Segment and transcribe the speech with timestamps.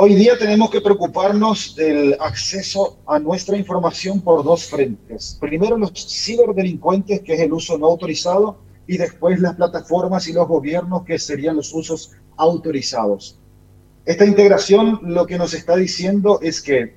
[0.00, 5.36] Hoy día tenemos que preocuparnos del acceso a nuestra información por dos frentes.
[5.40, 10.46] Primero los ciberdelincuentes, que es el uso no autorizado, y después las plataformas y los
[10.46, 13.40] gobiernos, que serían los usos autorizados.
[14.04, 16.94] Esta integración lo que nos está diciendo es que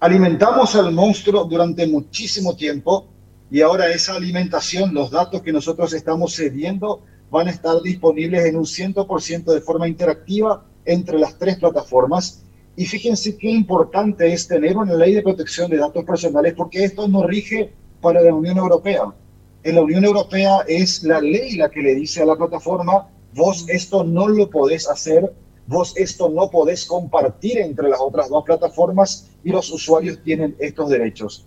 [0.00, 3.08] alimentamos al monstruo durante muchísimo tiempo
[3.50, 8.56] y ahora esa alimentación, los datos que nosotros estamos cediendo, van a estar disponibles en
[8.56, 12.42] un 100% de forma interactiva entre las tres plataformas.
[12.76, 17.06] Y fíjense qué importante es tener una ley de protección de datos personales porque esto
[17.06, 19.14] no rige para la Unión Europea.
[19.62, 23.64] En la Unión Europea es la ley la que le dice a la plataforma, vos
[23.68, 25.32] esto no lo podés hacer,
[25.66, 30.90] vos esto no podés compartir entre las otras dos plataformas y los usuarios tienen estos
[30.90, 31.46] derechos.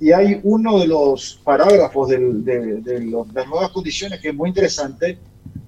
[0.00, 5.18] Y hay uno de los parágrafos de, las nuevas condiciones que es muy interesante,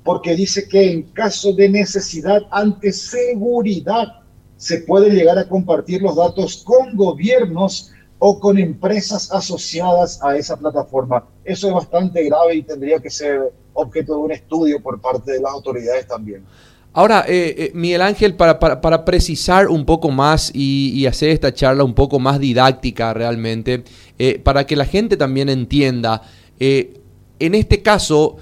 [0.06, 4.20] porque dice que en caso de necesidad ante seguridad
[4.56, 10.56] se puede llegar a compartir los datos con gobiernos o con empresas asociadas a esa
[10.56, 11.26] plataforma.
[11.44, 15.40] Eso es bastante grave y tendría que ser objeto de un estudio por parte de
[15.40, 16.44] las autoridades también.
[16.92, 21.92] Ahora, eh, eh, Miguel Ángel, para, precisar un poco más y, hacer esta charla un
[21.92, 23.84] poco más didáctica realmente,
[24.18, 26.22] eh, para que la gente también entienda,
[26.58, 28.38] en este caso,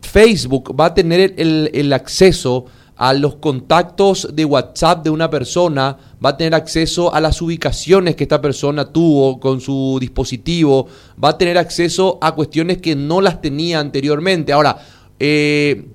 [0.00, 6.30] Facebook va a tener el, acceso a los contactos de WhatsApp de una persona, va
[6.30, 10.86] a tener acceso a las ubicaciones que esta persona tuvo con su dispositivo,
[11.22, 14.52] va a tener acceso a cuestiones que no las tenía anteriormente.
[14.52, 14.78] Ahora,
[15.18, 15.88] eh,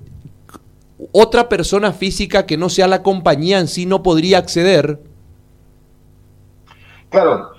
[1.12, 5.00] otra persona física que no sea la compañía en sí no podría acceder?
[7.08, 7.50] Claro,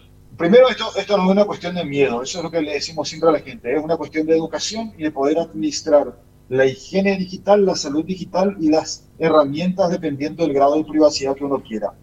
[0.41, 3.07] primero esto, esto no es una cuestión de miedo, eso es lo que le decimos
[3.07, 6.17] siempre a la gente, es una cuestión de educación y de poder administrar
[6.49, 11.43] la higiene digital, la salud digital y las herramientas dependiendo del grado de privacidad que
[11.43, 11.93] uno quiera.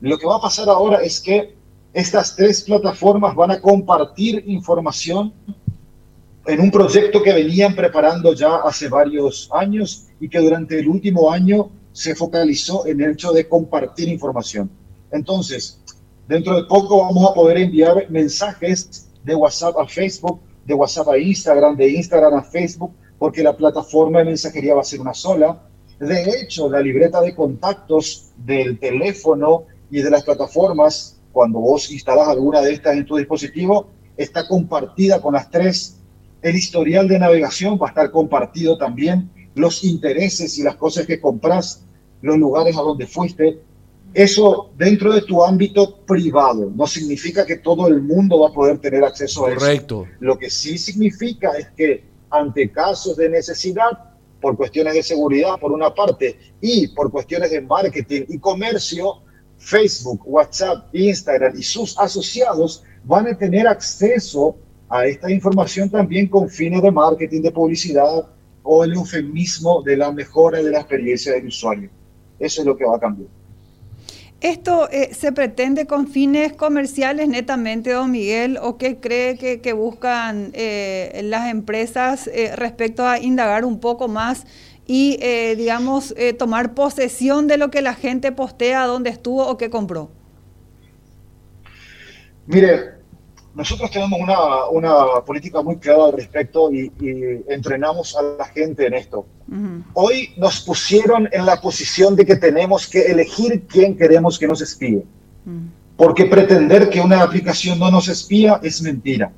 [0.00, 1.56] Lo que va a pasar ahora es que
[1.92, 5.34] estas tres plataformas van a compartir información
[6.46, 11.30] en un proyecto que venían preparando ya hace varios años y que durante el último
[11.30, 14.70] año se focalizó en el hecho de compartir información.
[15.10, 15.82] Entonces,
[16.30, 21.18] dentro de poco vamos a poder enviar mensajes de WhatsApp a Facebook, de WhatsApp a
[21.18, 25.60] Instagram, de Instagram a Facebook, porque la plataforma de mensajería va a ser una sola.
[25.98, 32.28] De hecho, la libreta de contactos del teléfono y de las plataformas, cuando vos instalas
[32.28, 35.96] alguna de estas en tu dispositivo, está compartida con las tres
[36.42, 41.20] el historial de navegación va a estar compartido también, los intereses y las cosas que
[41.20, 41.84] compras,
[42.22, 43.60] los lugares a donde fuiste.
[44.12, 46.72] Eso dentro de tu ámbito privado.
[46.74, 50.04] No significa que todo el mundo va a poder tener acceso a Correcto.
[50.04, 50.16] eso.
[50.20, 54.10] Lo que sí significa es que ante casos de necesidad,
[54.40, 59.22] por cuestiones de seguridad por una parte y por cuestiones de marketing y comercio,
[59.58, 64.56] Facebook, WhatsApp, Instagram y sus asociados van a tener acceso
[64.88, 68.26] a esta información también con fines de marketing, de publicidad
[68.62, 71.90] o el eufemismo de la mejora de la experiencia del usuario.
[72.38, 73.28] Eso es lo que va a cambiar.
[74.40, 80.50] ¿Esto eh, se pretende con fines comerciales netamente, don Miguel, o qué cree que, buscan
[80.54, 84.46] eh, las empresas eh, respecto a indagar un poco más
[84.86, 85.18] y,
[85.56, 90.10] digamos, tomar posesión de lo que la gente postea, dónde estuvo o qué compró?
[92.46, 92.99] Mire,
[93.54, 96.90] nosotros tenemos una, una, política muy clara al respecto y,
[97.48, 99.26] entrenamos a la gente en esto.
[99.94, 104.60] Hoy nos pusieron en la posición de que tenemos que elegir quién queremos que nos
[104.60, 105.04] espíe.
[105.96, 109.32] Porque pretender que una aplicación no nos espía es mentira.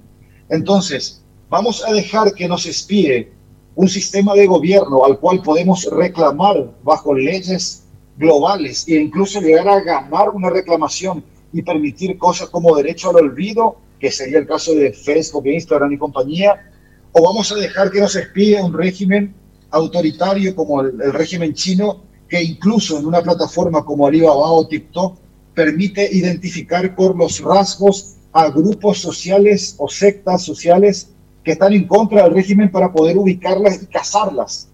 [0.49, 3.33] Entonces, vamos a dejar que nos espíe
[3.75, 7.85] un sistema de gobierno al cual podemos reclamar bajo leyes
[8.19, 13.77] globales e incluso llegar a ganar una reclamación y permitir cosas como derecho al olvido
[14.03, 16.73] que sería el caso de Facebook, Instagram y compañía,
[17.13, 19.33] o vamos a dejar que nos espíe un régimen
[19.71, 25.19] autoritario como el, régimen chino, que incluso en una plataforma como Alibaba o TikTok
[25.55, 31.13] permite identificar por los rasgos a grupos sociales o sectas sociales
[31.45, 34.69] que están en contra del régimen para poder ubicarlas y cazarlas.